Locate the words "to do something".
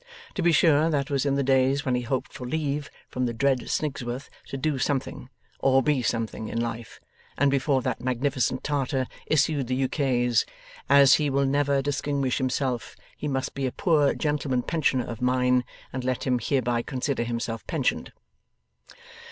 4.47-5.29